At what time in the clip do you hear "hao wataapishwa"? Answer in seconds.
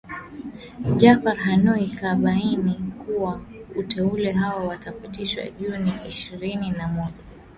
4.31-5.49